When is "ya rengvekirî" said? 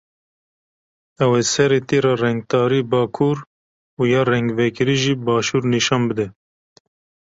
4.13-4.97